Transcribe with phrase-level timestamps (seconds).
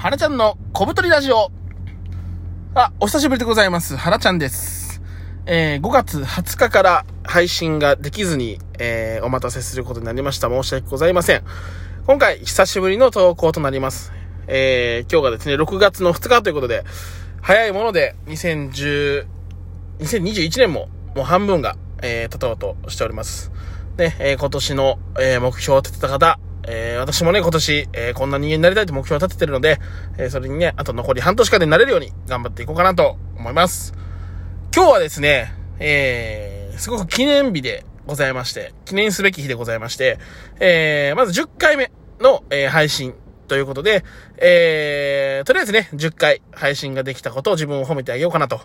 [0.00, 1.52] はらちゃんの小太りラジオ。
[2.74, 3.98] あ、お久しぶりでございます。
[3.98, 5.02] はらちゃんです。
[5.44, 10.48] えー5月20日から配信ができずに、えーお待たせすることになりました。
[10.48, 11.42] 申し訳ございません。
[12.06, 14.10] 今回、久しぶりの投稿となります。
[14.46, 16.82] えー今日がですね、6月の2日ということで、
[17.42, 19.26] 早いもので、2010、
[19.98, 23.52] 2021年も、もう半分が、えー、経とうとしております。
[23.98, 29.78] で、えー今年の、えー目標を立てた方、えー私もね、今年、えーこんな人間になりたいと目標を立ててるので、
[30.18, 33.94] えーそれにね、あと残り半年間でなれるように頑張っていこうかなと思います。
[34.74, 40.18] 今日はですね、えー、すごく記念日でございまして、記念すべき日でございまして、
[40.60, 43.14] えー、まず10回目の、えー配信
[43.48, 44.04] ということで、
[44.36, 48.60] えー、とりあえずね、10回配信ができたことを自分を褒めてあげようかなと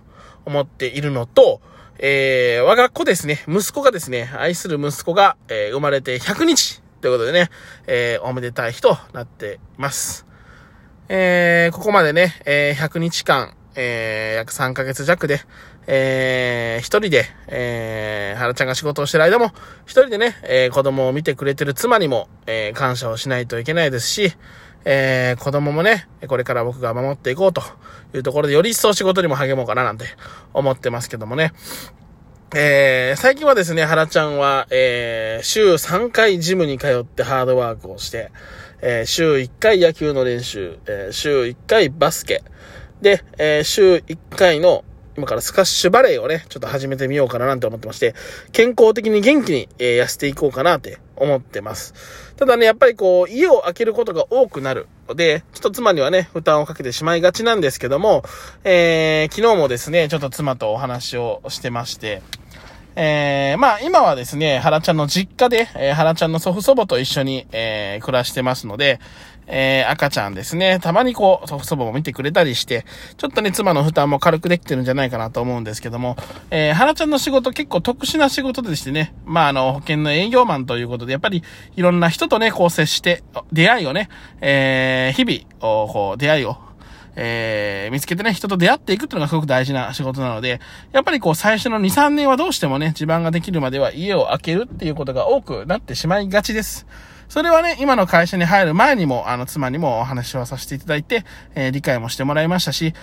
[0.45, 1.59] 思っているのと、
[1.97, 7.51] えー、我が子ですね、息子がですね、愛する息子が、えー生まれて100日ということでね、
[7.85, 10.25] えー、おめでたい日となっています。
[11.07, 15.41] えー、ここまでね、えー、100日間、えー、約3ヶ月弱で、
[15.85, 19.51] えー、一人で、えー、原ちゃんが仕事をしてる間も、
[19.85, 24.33] 一人でね、えー、子供を見てくれてる妻にも、えー、感謝をしないといけないですし、
[24.83, 27.61] えー、子供もね、これから僕が守っていこうと
[28.15, 30.05] いうところで、より一層仕事にも励もうかななんて
[30.55, 31.53] 思ってますけどもね。
[32.57, 38.31] えー、最近はですね、原ちゃんは、えー、週3回ジムに通ってハードワークをして、
[38.81, 42.43] えー、週1回野球の練習、えー、週1回バスケ、
[43.01, 44.85] で、えー、週1回の、
[45.17, 48.15] 今からスカッシュバレーをね、ちょっと始めてみようかななんて思ってまして、
[48.53, 51.93] 健康的に元気に、えー痩せていこうかなって思ってます。
[52.37, 58.23] ただね、やっぱりこう、家を空けることが多くなるので、ちょっと妻にはね、負担をかけてしまいがちなんですけども、
[58.63, 62.21] えー、昨日もですね、ちょっと妻とお話をしてまして、
[62.95, 68.99] えー、まあ今はですね、原ちゃんの実家で、えー、原ちゃんの祖父祖母と一緒に、えー、暮らしてますので、
[69.47, 72.85] えー、赤ちゃんですね、たまにこう、祖父祖母も見てくれたりして、
[73.17, 76.15] ちょっとね、妻の負担も軽くできてるんじゃないかなと思うんですけども、
[76.49, 81.43] えー、原ちゃんの仕事結構特殊な仕事でしてね、まああの、保険の営業マンということで、やっぱり
[81.75, 84.09] いろんな人とね、こう接して、出会いをね、
[84.41, 86.57] えー、日々、こう、出会いを
[87.15, 90.59] えー、見つけてね、人と出会っていくっていうのがすごく大事な仕事なので、
[90.91, 96.85] やっぱりこう最初の2、3年はどうしてもね、地盤ができるまでは家を開けるっていうことが多くなってしまいがちです。
[97.29, 101.25] それはね、今の会社に入る前にも、あの、妻にもお話をさせていただいて、
[101.55, 102.93] えー理解もしてもらいましたし、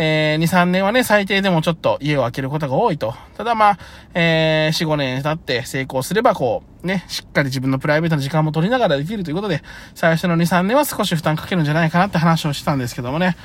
[0.00, 3.14] えー、2、3年はね、最低でもちょっと家を空けることが多いと。
[3.36, 3.78] ただまあ、
[4.14, 9.60] えー、4、5年経って成功すれば、こう、ね、しっかり自分のプライベートの時間も取りながらできるということで、
[9.96, 13.36] 最初の2、3年は少し負担かけるんじゃないかなって話をしたんですけどもね。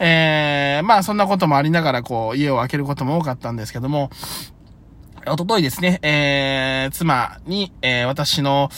[0.00, 4.10] えー、まあそんなこともありながら、こう、家を空けることも多かったんですけども、
[5.26, 8.68] おとといですね、えー、妻に、えー、私の、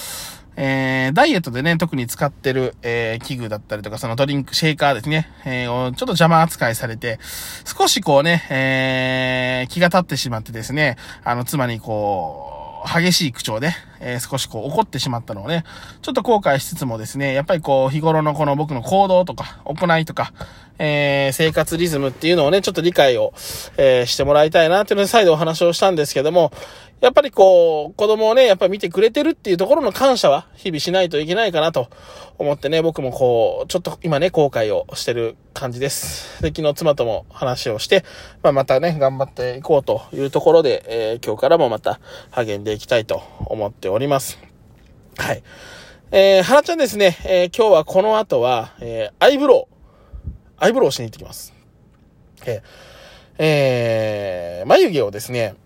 [0.56, 7.18] えー、ダイエットでね、特に使ってる、えー、器具だったりとか、そのドリンク、シェーカーですね、えー、ちょっと邪魔扱いされて、
[7.64, 12.54] 少しこうね、えー、気が立ってしまってですね、あの、妻にこう、
[12.86, 15.64] 激しい口調で、えー少しこう怒ってしまったのをね、
[16.02, 20.32] ちょっと後悔しつつもですね、やっぱりこう日頃のこの僕の行動とか行いとか、
[20.78, 23.32] えー生活リズムっていうのをね、ちょっと理解を、
[23.76, 26.52] えーしてもらいたいなっていうので再度お話をしたんですけども、
[27.00, 31.88] やっぱりこう、子供をね、やっぱり見てくれてるっていうところの感謝は日々しないといけないかなと
[32.38, 36.42] 思ってね、僕もこう、ちょっと今ね、後悔をしてる感じです。
[36.42, 38.04] で、昨日妻とも話をして、
[38.42, 44.38] まあ、またね、頑張っていこうというところで、えー今日からもまた励んでいきたいと思っております。
[45.18, 45.42] はい。
[46.10, 49.73] えー、原ちゃんですね、えー今日はこの後は、えーアイブロウ、
[50.64, 51.52] アイブロウしに行ってきます。
[52.46, 52.62] えー
[53.36, 55.56] えー眉毛をですね、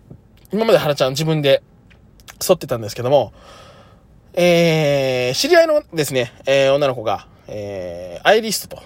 [0.51, 1.63] 今まで原ちゃん自分で
[2.41, 3.31] 剃ってたんですけども、
[4.33, 8.83] えー、知り合いのですね、えー女の子が、えーアイリストと、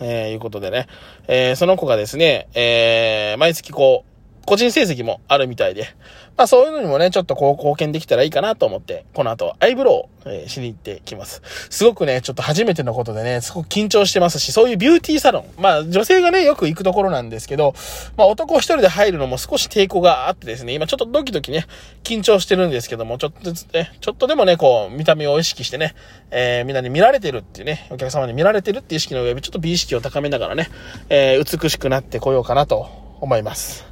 [0.00, 0.86] えーいうことでね、
[1.28, 4.06] えーその子がですね、えー毎月こ
[4.42, 5.88] う、個人成績もあるみたいで、
[6.36, 11.42] まあそういうのにもね、ちょっとこう貢献できたらいいかなと思って、この後アイブロウ、えーしに行ってきます。
[11.70, 17.74] すごくね、ちょっと初めてのことでね、すごく緊張してますし、そういうビューティーサロン、まあ女性がね、よく行くところなんですけど、
[18.16, 21.66] まあ男一人で入るのも少し抵抗があってですね、今ちょっとドキドキね、
[22.04, 25.94] 緊張してるんですけども、ちょっとずつね、ちょっとでもね、こう、見た目を意識してね、
[26.30, 30.68] えーみんなに見られてるっていうね、お客様に見られてるっていう意識の上で、ちょっと美意識を高めながらね、
[31.08, 32.88] えー美しくなってこようかなと
[33.20, 33.89] 思います。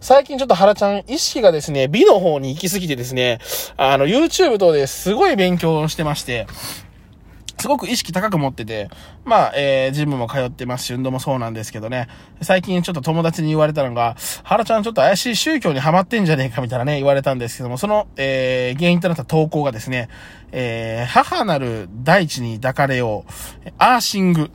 [0.00, 3.38] 最近ちょっと原ちゃん意識がですね、美の方に行き過ぎてですね、
[3.76, 6.46] あの、YouTube 等ですごい勉強してまして、
[7.58, 8.90] すごく意識高く持ってて、
[9.24, 12.06] まあ、えー、ジムも通ってますし、運動もそうなんですけどね、
[12.42, 14.14] 最近ちょっと友達に言われたのが、
[14.44, 20.08] 原ちゃんちょっと怪しい宗教にハマってんじゃねえかみたいなね、言われたんですけども、その、えー、原因となった投稿がですね、
[20.52, 24.48] えー、母なる大地に抱かれよう、アーシングっ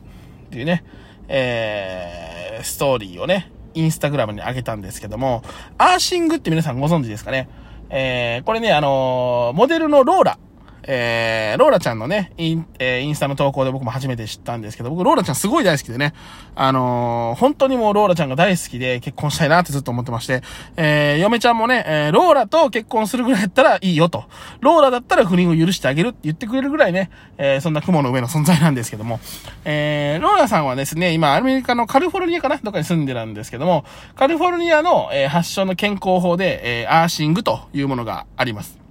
[0.50, 0.84] ていうね、
[1.28, 5.42] えー、ストーリーをね、インスタグラムに上げたんですけども、
[5.78, 7.48] アーシングって皆さんご存知ですかね？
[7.90, 10.38] えー、これね、あのー、モデルのローラ。
[10.84, 16.14] えー、ローラちゃんのね、イン、えー、インスタの投稿で僕も初めて知ったんですけど、僕ローラちゃんすごい大好きでね、
[16.54, 20.42] あのー、本当にもうローラちゃんが大好きで結婚したいなってずっと思ってまして、
[20.76, 24.24] えー、嫁ちゃんもね、えー、ローラと結婚するぐらいやったらいいよと。
[24.60, 29.20] ローラだったら不倫を許してあげるって言ってくれるぐらいね、えー、そんな雲の上の存在なんですけども、
[29.64, 32.56] えー、ローラさんはですね、今アメリカのカリフォルニアかな？
[32.56, 33.84] どっかに住んでるんですけども、
[34.14, 38.81] カリフォルニアの、えー、発祥の健康法で、えー、アーシングというものがあります。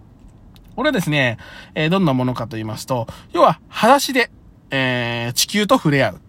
[0.75, 1.37] これはですね、
[1.75, 4.31] えー、どんなものかと言いますと、要は、裸足で、
[4.69, 6.21] えー、地球と触れ合う。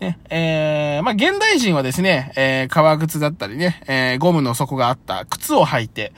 [0.00, 6.12] ね、えー、まあ、現代人はですね、えー、革靴だったりね、えー、ゴムの底があった靴を履いて、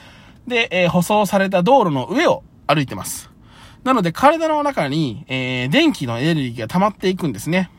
[0.47, 3.31] で、えー、舗装された道路の上を歩いてます。
[3.85, 7.71] なので、体の中に、えー、電気のエネルギーが溜まっていくんですね。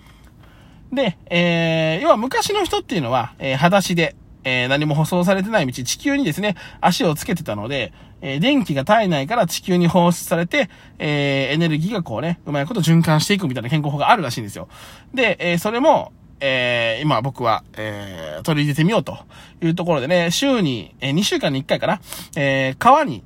[0.91, 4.15] で、えー、要は昔の人っていうのは、えー、裸足で、
[4.47, 7.91] えー、何も舗装されてない道、地球にですね、足をつけてたので、
[8.21, 14.69] えー、電気が体内から地球に放出されて、えー、エネルギーがこうね、うまいこと循環していくみたいな健康法があるらしいんですよ。
[15.13, 19.17] で、え、それも、えー、今僕は、えー、取り入れてみようと
[19.61, 21.99] いうところでね、週に、えー、2週間に1回かな、
[22.37, 23.23] えー、川に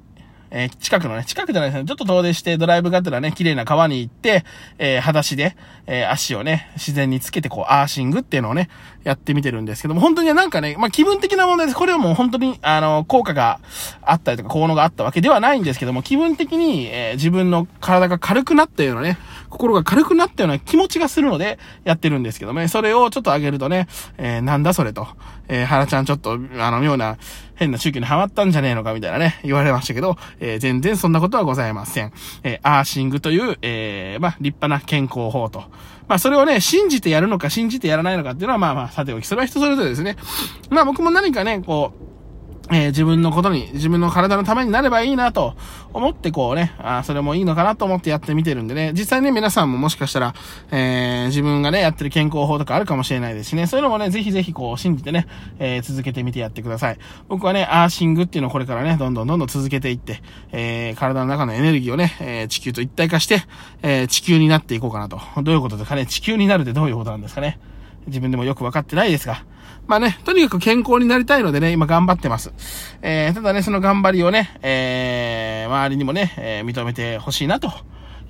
[0.52, 4.44] えー、近くのね、近くじゃないですね、ちょっと遠出してドライブがてらね、綺麗な川に行って、
[4.78, 5.56] えー、裸足で、
[5.88, 8.70] えー、足をね、自然につけてこう、アーシングっていうのをね、
[9.04, 11.78] やってみてるんですけども、本当になんかね、まあ、気分的な問題です。
[11.78, 13.60] これはもう本当に、あの、効果が
[14.02, 19.18] あったりとか、効能があったわけではないんですけども、気分的に、えー、自分の体が軽くなったようなね、
[19.50, 23.88] 心が軽くなったような気持ちがするので、やってるんですけどね、それをちょっと上げるとね、
[24.18, 25.08] えー、なんだそれと、
[25.48, 27.18] えー、原ちゃんちょっと、あの、妙な、
[27.62, 32.12] 変な宗教にハマったんじゃねえのかみたいなね、言われましたけど、えー、全然そんなことはございません。
[32.42, 35.66] えー、アーシングという、えー、まあ、立派な健康法と。
[36.08, 40.18] まあ、それをね、信じてやるのか信じてやらないのかっていうのは、まあまあ、さておき、それは人それぞれですね。
[40.72, 42.11] まあ僕も何かね、こう、
[42.72, 45.56] えー、自分のことに、自分の体のためになればいいなと
[45.94, 50.34] 思ってこうね、あそれもいいのかなと思ってやってみてるんでね、実際ね、皆さんももしかしたら、
[50.72, 55.28] えー、自分がね、やってる健康法とかあるかもしれないですしね、そういうのもね、ぜひぜひこう信じてね、
[55.60, 56.98] えー、続けてみてやってください。
[57.28, 60.22] 僕はね、アーシングっていうのをこれからね、どんどんどんどん続けていって、
[60.52, 63.44] えー、体の中のエネルギーをね、え、地球と一体化して、
[63.82, 65.20] えー、地球になっていこうかなと。
[65.44, 67.60] どういうことですかね、地球になるってどういうことなんですかね。
[68.08, 69.46] 自分でもよくわかってないですが、
[69.88, 72.54] まあね、とにかく健康になりたいのでね、今頑張ってます。
[73.02, 77.72] えー、ただね、その頑張りをね、えー、周りにもね、えー、認めてほしいなと。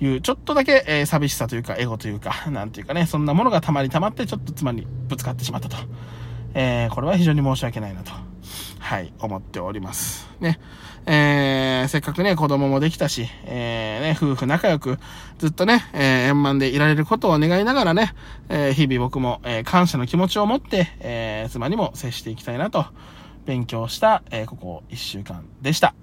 [0.02, 5.78] いう、ちょっとだけ、えー、寂しさというか、エゴというか、なんていうかね、そんなものがたまりたまって、ちょっと妻にぶつかってしまったと。
[6.56, 8.12] えー、これは非常に申し訳ないなと。
[8.80, 10.31] はい、思っております。
[10.42, 10.60] ね。
[11.06, 15.00] えー、せっかくね、子供もできたし、えー、ね、夫婦仲良く、
[15.40, 18.14] ずっとね、えー、円満でいられることを願いながらね、
[18.50, 22.86] えー、日々僕も、えー、感謝の気持ちを持って、えー、妻にも接していきたいなと、
[23.46, 25.96] 勉強した、えー、ここ1週間でした。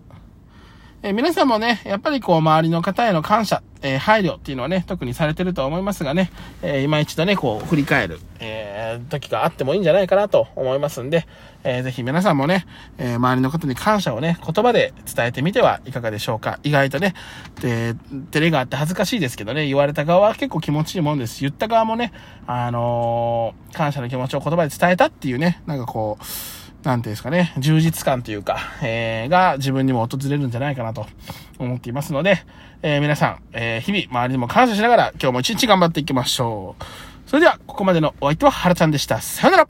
[1.01, 11.29] えー、皆さんもね、やっぱりこう、周りの方への感謝、えー、配慮っていうのはね、特にされてると思いますがね、えー、今一度ね、こう、振り返る、えー、時があってもいいんじゃないかなと思いますんで、
[11.63, 12.67] えー、ぜひ皆さんもね、
[12.99, 16.59] えー、周りの方に感謝をね、言葉で伝えてみてはいかがでしょうか。
[16.65, 17.15] 意外とね、
[17.61, 17.95] で、
[18.33, 21.43] 照れがあって恥ずかしいですけどね、言われた側は結構気持ちいいもんです。
[21.43, 22.13] 言った側もね、
[22.49, 26.25] あのー、感謝の気持ちを言葉で伝えたっていうね、なんかこう、
[26.83, 31.07] なんていうんですかね、充実感というか、えー、が自分にも訪れるんじゃないかなと
[31.59, 32.45] 思っていますので、
[32.83, 36.85] えー、皆さん、えー、日々周りにも感謝しながら今日も一日頑張っていきましょう。
[37.29, 39.21] それでは、ここまでのお相手は原ちゃんでした。
[39.21, 39.69] さよなら